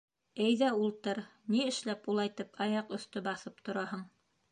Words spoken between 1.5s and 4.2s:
ни эшләп улайтып аяҡ өҫтө баҫып тораһың?